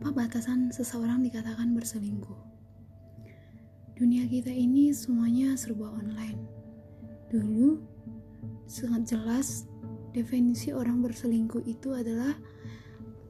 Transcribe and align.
apa 0.00 0.16
batasan 0.16 0.72
seseorang 0.72 1.20
dikatakan 1.20 1.76
berselingkuh? 1.76 2.40
Dunia 4.00 4.24
kita 4.24 4.48
ini 4.48 4.96
semuanya 4.96 5.52
serba 5.60 5.92
online. 5.92 6.40
Dulu 7.28 7.84
sangat 8.64 9.12
jelas 9.12 9.68
definisi 10.16 10.72
orang 10.72 11.04
berselingkuh 11.04 11.68
itu 11.68 11.92
adalah 11.92 12.32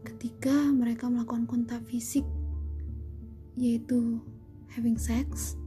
ketika 0.06 0.70
mereka 0.70 1.10
melakukan 1.10 1.50
kontak 1.50 1.82
fisik 1.90 2.22
yaitu 3.58 4.22
having 4.70 4.94
sex 4.94 5.58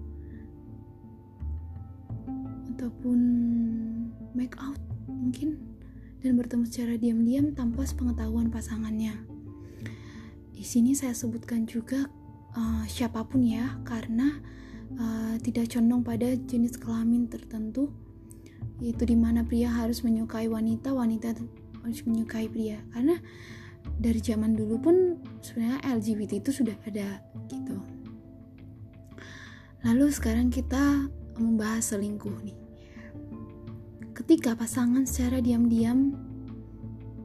ataupun 2.72 3.20
make 4.32 4.56
out 4.56 4.80
mungkin 5.12 5.60
dan 6.24 6.40
bertemu 6.40 6.64
secara 6.64 6.96
diam-diam 6.96 7.52
tanpa 7.52 7.84
sepengetahuan 7.84 8.48
pasangannya. 8.48 9.33
Di 10.54 10.62
sini 10.62 10.94
saya 10.94 11.18
sebutkan 11.18 11.66
juga 11.66 12.08
uh, 12.54 12.86
siapa 12.86 13.26
pun 13.26 13.42
ya, 13.42 13.82
karena 13.84 14.38
uh, 14.96 15.36
tidak 15.42 15.74
condong 15.74 16.06
pada 16.06 16.38
jenis 16.38 16.78
kelamin 16.78 17.26
tertentu, 17.26 17.90
yaitu 18.78 19.04
di 19.10 19.18
mana 19.18 19.42
pria 19.42 19.74
harus 19.74 20.06
menyukai 20.06 20.46
wanita, 20.46 20.94
wanita 20.94 21.34
harus 21.84 22.02
menyukai 22.06 22.48
pria. 22.48 22.80
Karena 22.94 23.18
dari 24.00 24.22
zaman 24.24 24.56
dulu 24.56 24.80
pun 24.80 24.96
sebenarnya 25.44 25.84
LGBT 26.00 26.40
itu 26.40 26.52
sudah 26.64 26.78
ada 26.88 27.20
gitu. 27.52 27.78
Lalu 29.84 30.08
sekarang 30.16 30.48
kita 30.48 31.12
membahas 31.36 31.92
selingkuh 31.92 32.38
nih. 32.46 32.58
Ketika 34.14 34.56
pasangan 34.56 35.04
secara 35.04 35.44
diam-diam 35.44 36.16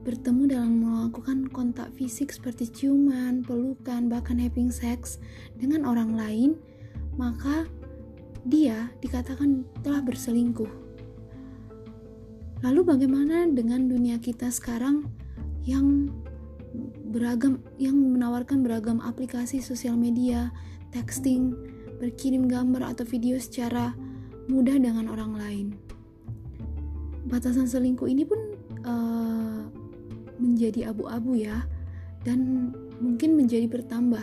bertemu 0.09 0.43
dalam 0.49 0.73
melakukan 0.81 1.53
kontak 1.53 1.93
fisik 1.93 2.33
seperti 2.33 2.65
ciuman, 2.73 3.45
pelukan, 3.45 4.09
bahkan 4.09 4.41
having 4.41 4.73
sex 4.73 5.21
dengan 5.61 5.85
orang 5.85 6.17
lain, 6.17 6.57
maka 7.21 7.69
dia 8.49 8.89
dikatakan 9.05 9.69
telah 9.85 10.01
berselingkuh. 10.01 10.73
Lalu 12.65 12.81
bagaimana 12.89 13.45
dengan 13.53 13.85
dunia 13.85 14.17
kita 14.17 14.49
sekarang 14.49 15.05
yang 15.69 16.09
beragam 17.13 17.61
yang 17.77 18.01
menawarkan 18.01 18.65
beragam 18.65 19.05
aplikasi 19.05 19.61
sosial 19.61 20.01
media, 20.01 20.49
texting, 20.89 21.53
berkirim 22.01 22.49
gambar 22.49 22.97
atau 22.97 23.05
video 23.05 23.37
secara 23.37 23.93
mudah 24.49 24.81
dengan 24.81 25.13
orang 25.13 25.37
lain? 25.37 25.69
batasan 27.29 27.69
selingkuh 27.69 28.09
ini 28.09 28.25
pun 28.25 28.41
uh, 28.89 29.28
menjadi 30.39 30.91
abu-abu 30.91 31.39
ya 31.39 31.67
dan 32.27 32.73
mungkin 32.99 33.39
menjadi 33.39 33.67
bertambah. 33.71 34.23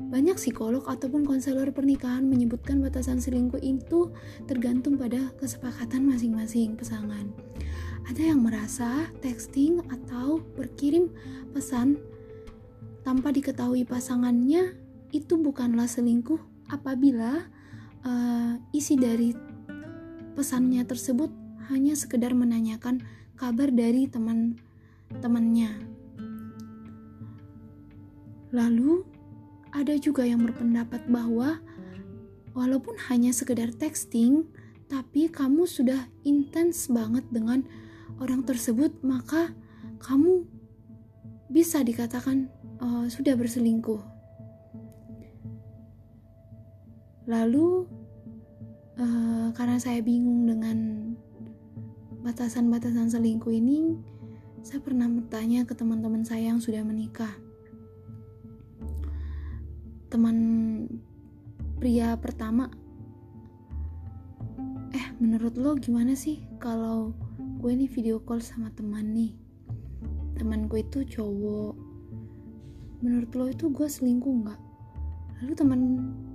Banyak 0.00 0.40
psikolog 0.40 0.88
ataupun 0.88 1.28
konselor 1.28 1.68
pernikahan 1.76 2.24
menyebutkan 2.24 2.80
batasan 2.80 3.20
selingkuh 3.20 3.60
itu 3.60 4.10
tergantung 4.48 4.96
pada 4.96 5.28
kesepakatan 5.36 6.08
masing-masing 6.08 6.74
pasangan. 6.74 7.28
Ada 8.08 8.32
yang 8.32 8.40
merasa 8.42 9.12
texting 9.20 9.84
atau 9.92 10.40
berkirim 10.56 11.12
pesan 11.52 12.00
tanpa 13.04 13.30
diketahui 13.30 13.84
pasangannya 13.84 14.72
itu 15.12 15.36
bukanlah 15.36 15.86
selingkuh 15.86 16.40
apabila 16.72 17.46
uh, 18.02 18.54
isi 18.72 18.96
dari 18.96 19.36
pesannya 20.34 20.82
tersebut 20.88 21.28
hanya 21.68 21.94
sekedar 21.94 22.32
menanyakan 22.34 23.04
kabar 23.36 23.70
dari 23.70 24.08
teman-temannya. 25.10 25.74
Lalu, 28.54 29.02
ada 29.74 29.94
juga 29.98 30.22
yang 30.22 30.46
berpendapat 30.46 31.06
bahwa 31.10 31.58
walaupun 32.54 32.94
hanya 33.10 33.34
sekedar 33.34 33.74
texting, 33.74 34.46
tapi 34.86 35.26
kamu 35.30 35.66
sudah 35.66 36.06
intens 36.22 36.86
banget 36.90 37.26
dengan 37.30 37.66
orang 38.22 38.46
tersebut, 38.46 39.02
maka 39.02 39.54
kamu 40.02 40.46
bisa 41.50 41.82
dikatakan 41.82 42.46
uh, 42.78 43.06
sudah 43.10 43.34
berselingkuh. 43.34 44.02
Lalu, 47.30 47.86
uh, 48.98 49.54
karena 49.54 49.78
saya 49.78 50.02
bingung 50.02 50.50
dengan 50.50 50.78
batasan-batasan 52.26 53.14
selingkuh 53.14 53.54
ini 53.54 54.09
saya 54.60 54.80
pernah 54.84 55.08
bertanya 55.08 55.64
ke 55.64 55.72
teman-teman 55.72 56.20
saya 56.20 56.52
yang 56.52 56.60
sudah 56.60 56.84
menikah. 56.84 57.32
Teman 60.12 60.36
pria 61.80 62.12
pertama 62.20 62.68
eh 64.92 65.06
menurut 65.16 65.56
lo 65.56 65.80
gimana 65.80 66.12
sih 66.12 66.44
kalau 66.60 67.16
gue 67.62 67.72
nih 67.72 67.88
video 67.88 68.20
call 68.20 68.44
sama 68.44 68.68
teman 68.76 69.16
nih? 69.16 69.32
Teman 70.36 70.68
gue 70.68 70.84
itu 70.84 71.08
cowok. 71.08 71.74
Menurut 73.00 73.30
lo 73.32 73.48
itu 73.48 73.72
gue 73.72 73.88
selingkuh 73.88 74.34
nggak? 74.44 74.60
Lalu 75.40 75.52
teman 75.56 75.80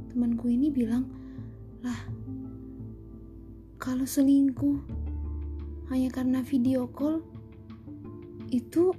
temanku 0.10 0.50
ini 0.50 0.74
bilang 0.74 1.06
lah 1.86 2.00
kalau 3.78 4.08
selingkuh 4.08 4.82
hanya 5.94 6.10
karena 6.10 6.42
video 6.42 6.90
call 6.90 7.22
itu 8.52 8.94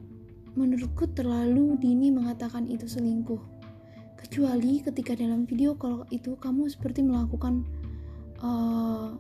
menurutku 0.57 1.07
terlalu 1.13 1.77
dini 1.77 2.09
mengatakan 2.09 2.65
itu 2.67 2.89
selingkuh. 2.89 3.39
Kecuali 4.17 4.81
ketika 4.81 5.13
dalam 5.13 5.45
video 5.45 5.77
call 5.77 6.09
itu 6.09 6.35
kamu 6.41 6.67
seperti 6.73 7.05
melakukan 7.05 7.63
uh, 8.41 9.15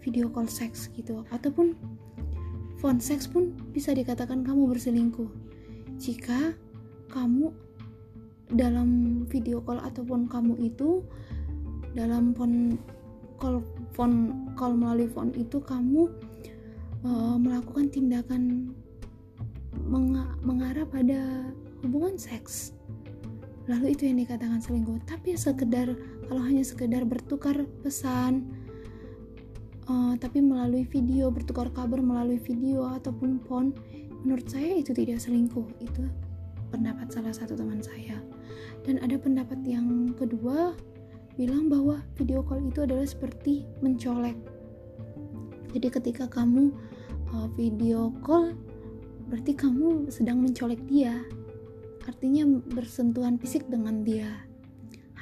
video 0.00 0.30
call 0.30 0.46
seks 0.46 0.88
gitu. 0.94 1.26
Ataupun 1.34 1.74
phone 2.78 3.02
seks 3.02 3.28
pun 3.28 3.52
bisa 3.74 3.92
dikatakan 3.92 4.46
kamu 4.46 4.70
berselingkuh. 4.70 5.28
Jika 6.00 6.54
kamu 7.10 7.52
dalam 8.54 9.22
video 9.26 9.60
call 9.62 9.82
ataupun 9.82 10.30
kamu 10.30 10.58
itu 10.70 11.02
dalam 11.94 12.30
phone 12.34 12.78
call 13.42 13.62
phone 13.94 14.46
call 14.54 14.78
melalui 14.78 15.10
phone 15.10 15.34
itu 15.34 15.58
kamu 15.58 16.06
uh, 17.02 17.36
melakukan 17.36 17.90
tindakan 17.90 18.74
meng 19.90 20.14
mengarah 20.46 20.86
pada 20.86 21.50
hubungan 21.82 22.14
seks. 22.14 22.78
Lalu 23.66 23.98
itu 23.98 24.06
yang 24.06 24.22
dikatakan 24.22 24.62
selingkuh. 24.62 25.02
Tapi 25.04 25.34
sekedar 25.34 25.92
kalau 26.30 26.42
hanya 26.46 26.62
sekedar 26.62 27.02
bertukar 27.02 27.66
pesan 27.82 28.46
uh, 29.90 30.14
tapi 30.14 30.38
melalui 30.38 30.86
video 30.86 31.28
bertukar 31.34 31.68
kabar 31.74 31.98
melalui 31.98 32.38
video 32.38 32.86
ataupun 32.86 33.42
phone 33.50 33.74
menurut 34.22 34.46
saya 34.46 34.78
itu 34.78 34.94
tidak 34.94 35.18
selingkuh. 35.18 35.66
Itu 35.82 36.06
pendapat 36.70 37.10
salah 37.10 37.34
satu 37.34 37.58
teman 37.58 37.82
saya. 37.82 38.22
Dan 38.86 39.02
ada 39.02 39.18
pendapat 39.18 39.58
yang 39.66 40.14
kedua 40.14 40.78
bilang 41.34 41.66
bahwa 41.66 41.98
video 42.14 42.46
call 42.46 42.62
itu 42.62 42.86
adalah 42.86 43.04
seperti 43.04 43.66
mencolek. 43.82 44.38
Jadi 45.70 45.86
ketika 45.90 46.24
kamu 46.26 46.74
uh, 47.34 47.48
video 47.54 48.14
call 48.22 48.54
berarti 49.30 49.54
kamu 49.54 50.10
sedang 50.10 50.42
mencolek 50.42 50.82
dia. 50.90 51.22
Artinya 52.04 52.42
bersentuhan 52.74 53.38
fisik 53.38 53.70
dengan 53.70 54.02
dia. 54.02 54.26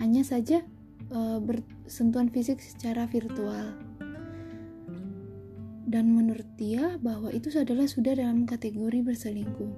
Hanya 0.01 0.25
saja 0.25 0.65
uh, 1.13 1.37
bersentuhan 1.39 2.33
fisik 2.33 2.65
secara 2.65 3.05
virtual. 3.05 3.77
Dan 5.89 6.13
menurut 6.17 6.49
dia 6.57 6.97
bahwa 7.01 7.29
itu 7.33 7.53
adalah 7.53 7.85
sudah 7.85 8.17
dalam 8.17 8.49
kategori 8.49 9.05
berselingkuh. 9.05 9.73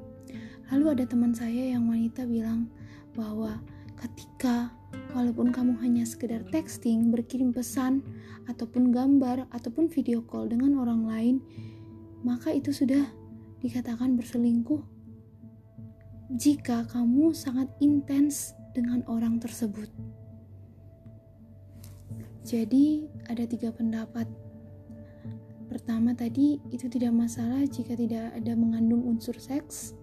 Lalu 0.70 0.87
ada 0.94 1.04
teman 1.10 1.34
saya 1.34 1.75
yang 1.75 1.90
wanita 1.90 2.26
bilang 2.26 2.70
bahwa 3.19 3.58
ketika 3.99 4.70
walaupun 5.14 5.50
kamu 5.50 5.75
hanya 5.82 6.06
sekedar 6.06 6.46
texting, 6.54 7.10
berkirim 7.10 7.50
pesan, 7.50 8.02
ataupun 8.46 8.90
gambar, 8.94 9.46
ataupun 9.50 9.90
video 9.90 10.22
call 10.22 10.50
dengan 10.50 10.78
orang 10.78 11.06
lain, 11.06 11.37
maka 12.26 12.54
itu 12.54 12.70
sudah 12.75 13.06
dikatakan 13.60 14.16
berselingkuh. 14.16 14.82
Jika 16.30 16.86
kamu 16.86 17.34
sangat 17.34 17.68
intens 17.82 18.54
dengan 18.70 19.02
orang 19.10 19.42
tersebut, 19.42 19.90
jadi 22.40 23.04
ada 23.28 23.44
tiga 23.44 23.70
pendapat. 23.70 24.24
Pertama 25.70 26.16
tadi 26.18 26.58
itu 26.74 26.90
tidak 26.90 27.14
masalah 27.14 27.62
jika 27.62 27.94
tidak 27.94 28.34
ada 28.34 28.58
mengandung 28.58 29.06
unsur 29.06 29.38
seks. 29.38 29.94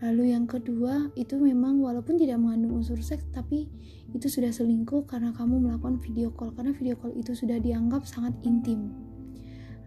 Lalu 0.00 0.32
yang 0.32 0.48
kedua 0.48 1.12
itu 1.12 1.36
memang 1.36 1.84
walaupun 1.84 2.16
tidak 2.16 2.40
mengandung 2.40 2.80
unsur 2.80 2.96
seks 3.04 3.28
tapi 3.36 3.68
itu 4.16 4.32
sudah 4.32 4.48
selingkuh 4.48 5.04
karena 5.04 5.34
kamu 5.36 5.60
melakukan 5.60 6.00
video 6.00 6.32
call 6.32 6.56
karena 6.56 6.72
video 6.72 6.96
call 6.96 7.12
itu 7.12 7.36
sudah 7.36 7.60
dianggap 7.60 8.08
sangat 8.08 8.32
intim. 8.48 8.94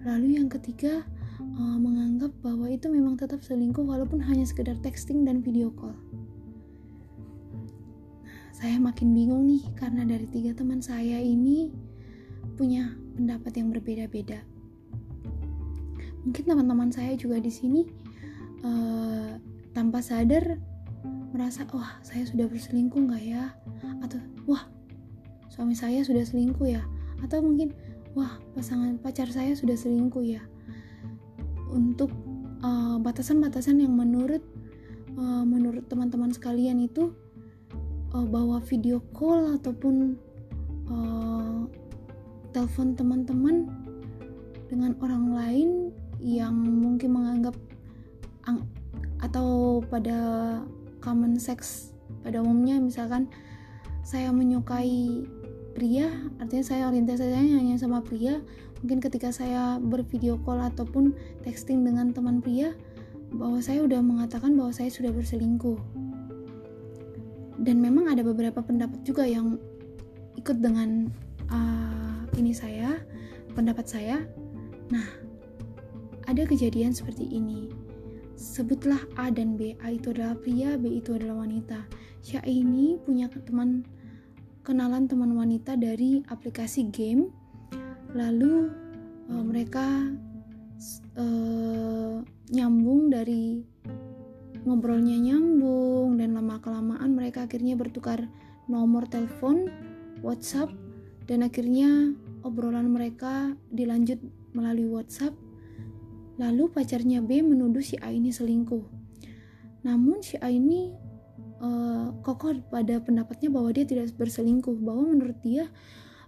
Lalu 0.06 0.38
yang 0.38 0.53
ketiga 0.53 1.01
uh, 1.39 1.78
menganggap 1.78 2.34
bahwa 2.42 2.69
itu 2.69 2.89
memang 2.89 3.18
tetap 3.18 3.42
selingkuh 3.42 3.86
walaupun 3.86 4.22
hanya 4.25 4.45
sekedar 4.45 4.78
texting 4.81 5.25
dan 5.25 5.42
video 5.42 5.69
call. 5.74 5.95
saya 8.57 8.81
makin 8.81 9.13
bingung 9.13 9.45
nih 9.45 9.62
karena 9.78 10.01
dari 10.01 10.25
tiga 10.34 10.50
teman 10.57 10.81
saya 10.81 11.22
ini 11.22 11.69
punya 12.57 12.89
pendapat 13.13 13.54
yang 13.54 13.69
berbeda-beda. 13.69 14.42
Mungkin 16.25 16.42
teman-teman 16.42 16.89
saya 16.89 17.13
juga 17.13 17.38
di 17.38 17.54
sini 17.54 17.86
uh, 18.66 19.38
tanpa 19.78 20.01
sadar 20.01 20.57
merasa 21.30 21.69
wah 21.69 22.01
saya 22.01 22.25
sudah 22.25 22.50
berselingkuh 22.50 22.98
nggak 22.98 23.24
ya 23.30 23.54
atau 24.01 24.18
wah 24.50 24.66
suami 25.54 25.78
saya 25.78 26.01
sudah 26.01 26.25
selingkuh 26.25 26.66
ya 26.66 26.81
atau 27.22 27.45
mungkin 27.45 27.78
wah 28.18 28.42
pasangan 28.57 28.98
pacar 28.98 29.30
saya 29.30 29.54
sudah 29.54 29.78
selingkuh 29.78 30.25
ya 30.25 30.42
untuk 31.72 32.12
eh, 32.64 32.98
batasan-batasan 33.02 33.80
uh, 33.80 33.84
yang 33.88 33.94
menurut 33.96 34.44
uh, 35.18 35.44
menurut 35.44 35.86
teman-teman 35.90 36.31
sekalian 36.31 36.80
itu 36.84 37.12
uh, 38.14 38.25
bahwa 38.28 38.62
video 38.64 39.02
call 39.12 39.58
ataupun 39.58 40.16
uh, 40.88 41.66
telepon 42.56 42.96
teman-teman 42.96 43.68
dengan 44.68 44.96
orang 45.00 45.25
lain 45.31 45.69
yang 46.19 46.56
mungkin 46.58 47.14
menganggap 47.14 47.56
atau 49.22 49.81
pada 49.92 50.18
common 51.04 51.36
sex 51.36 51.92
pada 52.24 52.40
umumnya 52.42 52.80
misalkan 52.80 53.28
saya 54.08 54.31
menyukai 54.31 55.28
pria 55.77 56.09
artinya 56.41 56.65
saya 56.65 56.89
orientasinya 56.89 57.62
hanya 57.62 57.77
sama 57.77 58.01
pria 58.01 58.41
mungkin 58.81 58.97
ketika 58.97 59.29
saya 59.29 59.77
bervideo 59.77 60.41
call 60.41 60.57
ataupun 60.57 61.13
texting 61.45 61.85
dengan 61.85 62.09
teman 62.09 62.41
pria 62.41 62.74
bahwa 63.29 63.62
saya 63.62 63.85
sudah 63.85 64.01
mengatakan 64.01 64.57
bahwa 64.57 64.74
saya 64.74 64.89
sudah 64.89 65.13
berselingkuh 65.13 65.77
dan 67.62 67.77
memang 67.77 68.09
ada 68.09 68.25
beberapa 68.25 68.65
pendapat 68.65 69.06
juga 69.06 69.29
yang 69.29 69.62
ikut 70.33 70.57
dengan 70.57 71.13
uh, 71.53 72.25
ini 72.41 72.57
saya 72.57 72.97
pendapat 73.53 73.85
saya 73.85 74.25
nah 74.89 75.06
ada 76.25 76.41
kejadian 76.41 76.89
seperti 76.89 77.29
ini 77.29 77.69
sebutlah 78.38 79.01
A 79.18 79.33
dan 79.33 79.57
B. 79.57 79.74
A 79.81 79.97
itu 79.97 80.13
adalah 80.13 80.38
pria, 80.38 80.77
B 80.77 81.01
itu 81.01 81.18
adalah 81.18 81.41
wanita. 81.41 81.89
Syah 82.21 82.45
ini 82.45 83.01
punya 83.01 83.25
teman 83.33 83.81
kenalan 84.68 85.08
teman 85.08 85.31
wanita 85.31 85.80
dari 85.80 86.19
aplikasi 86.28 86.92
game. 86.92 87.31
Lalu 88.12 88.68
uh, 89.31 89.44
mereka 89.48 89.88
uh, 91.16 92.19
nyambung 92.52 93.08
dari 93.08 93.64
ngobrolnya 94.68 95.16
nyambung 95.16 96.19
dan 96.19 96.36
lama 96.36 96.60
kelamaan 96.60 97.16
mereka 97.16 97.48
akhirnya 97.48 97.80
bertukar 97.80 98.28
nomor 98.68 99.08
telepon, 99.08 99.72
WhatsApp 100.19 100.75
dan 101.31 101.48
akhirnya 101.48 102.12
obrolan 102.44 102.92
mereka 102.92 103.56
dilanjut 103.72 104.20
melalui 104.52 104.92
WhatsApp 104.92 105.48
Lalu 106.38 106.70
pacarnya 106.70 107.18
B 107.25 107.42
menuduh 107.42 107.81
si 107.81 107.98
A 107.98 108.13
ini 108.13 108.30
selingkuh. 108.30 108.86
Namun 109.81 110.22
si 110.22 110.38
A 110.38 110.54
ini 110.54 110.94
uh, 111.62 112.13
kokoh 112.21 112.57
pada 112.69 113.00
pendapatnya 113.01 113.50
bahwa 113.51 113.69
dia 113.74 113.86
tidak 113.86 114.13
berselingkuh, 114.15 114.77
bahwa 114.81 115.13
menurut 115.13 115.38
dia 115.42 115.69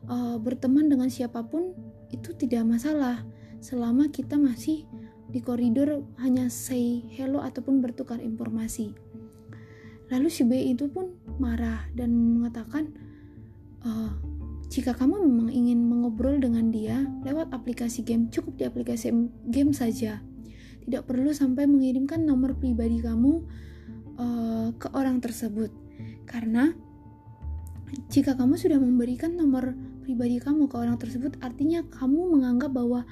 uh, 0.08 0.38
berteman 0.42 0.88
dengan 0.88 1.10
siapa 1.12 1.44
pun 1.46 1.74
itu 2.10 2.34
tidak 2.38 2.66
masalah 2.66 3.26
selama 3.60 4.08
kita 4.10 4.40
masih 4.40 4.88
di 5.30 5.40
koridor 5.46 6.02
hanya 6.18 6.50
say 6.50 7.06
hello 7.14 7.44
ataupun 7.44 7.84
bertukar 7.84 8.18
informasi. 8.18 8.96
Lalu 10.10 10.28
si 10.34 10.42
B 10.42 10.58
itu 10.58 10.90
pun 10.90 11.14
marah 11.38 11.86
dan 11.94 12.10
mengatakan, 12.10 12.90
uh, 13.86 14.10
jika 14.70 14.98
kamu 14.98 15.22
memang 15.22 15.50
ingin 15.54 15.86
mengobrol 15.86 16.42
dengan 16.42 16.74
dia 16.74 17.06
lewat 17.22 17.54
aplikasi 17.54 18.02
game, 18.02 18.30
cukup 18.34 18.58
di 18.58 18.64
aplikasi 18.66 19.14
game 19.54 19.70
saja. 19.74 20.22
Tidak 20.82 21.06
perlu 21.06 21.30
sampai 21.30 21.70
mengirimkan 21.70 22.26
nomor 22.26 22.58
pribadi 22.58 22.98
kamu 22.98 23.46
uh, 24.20 24.70
ke 24.76 24.92
orang 24.92 25.24
tersebut. 25.24 25.72
Karena 26.28 26.70
jika 28.12 28.38
kamu 28.38 28.60
sudah 28.60 28.78
memberikan 28.78 29.34
nomor 29.34 29.74
pribadi 30.06 30.38
kamu 30.38 30.70
ke 30.70 30.76
orang 30.78 31.00
tersebut, 31.02 31.40
artinya 31.42 31.82
kamu 31.90 32.30
menganggap 32.38 32.70
bahwa 32.76 33.08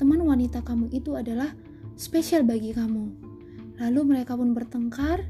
teman 0.00 0.18
wanita 0.24 0.64
kamu 0.66 0.90
itu 0.90 1.14
adalah 1.14 1.54
spesial 1.94 2.42
bagi 2.42 2.74
kamu. 2.74 3.12
Lalu 3.78 4.00
mereka 4.16 4.34
pun 4.34 4.56
bertengkar. 4.56 5.28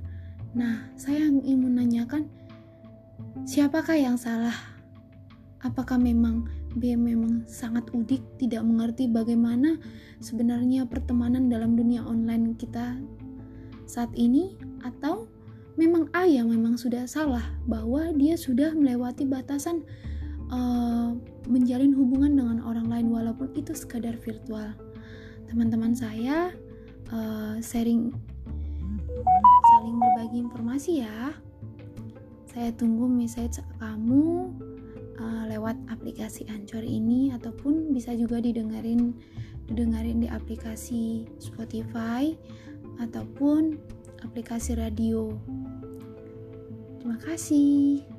Nah, 0.56 0.88
saya 0.96 1.28
ingin 1.28 1.60
menanyakan, 1.60 2.32
siapakah 3.44 3.98
yang 3.98 4.16
salah? 4.16 4.54
Apakah 5.60 6.00
memang 6.00 6.48
B 6.76 6.92
memang 6.96 7.44
sangat 7.48 7.88
udik, 7.92 8.20
tidak 8.36 8.60
mengerti 8.64 9.08
bagaimana 9.08 9.80
sebenarnya 10.20 10.84
pertemanan 10.84 11.48
dalam 11.48 11.72
dunia 11.76 12.04
online 12.04 12.56
kita 12.56 12.96
saat 13.88 14.12
ini, 14.12 14.52
atau 14.86 15.26
memang 15.76 16.08
A 16.16 16.24
yang 16.24 16.48
memang 16.48 16.80
sudah 16.80 17.04
salah 17.04 17.44
bahwa 17.68 18.10
dia 18.16 18.38
sudah 18.38 18.72
melewati 18.72 19.28
batasan 19.28 19.84
uh, 20.48 21.12
menjalin 21.46 21.92
hubungan 21.94 22.32
dengan 22.38 22.58
orang 22.64 22.88
lain 22.88 23.06
walaupun 23.12 23.52
itu 23.54 23.76
sekadar 23.76 24.16
virtual. 24.18 24.72
Teman-teman 25.46 25.94
saya 25.94 26.50
uh, 27.12 27.56
sharing 27.62 28.10
saling 29.76 29.96
berbagi 30.00 30.38
informasi 30.42 31.04
ya. 31.04 31.36
Saya 32.48 32.72
tunggu 32.72 33.04
message 33.04 33.60
kamu 33.76 34.48
uh, 35.20 35.44
lewat 35.50 35.76
aplikasi 35.92 36.48
Anchor 36.48 36.80
ini 36.80 37.30
ataupun 37.36 37.92
bisa 37.92 38.16
juga 38.16 38.40
didengarin 38.40 39.12
didengarin 39.68 40.24
di 40.24 40.28
aplikasi 40.30 41.26
Spotify 41.36 42.32
ataupun 43.02 43.76
aplikasi 44.26 44.74
radio. 44.74 45.38
Terima 46.98 47.16
kasih. 47.22 48.15